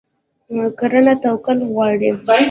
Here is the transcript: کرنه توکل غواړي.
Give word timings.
کرنه 0.79 1.13
توکل 1.23 1.57
غواړي. 1.75 2.09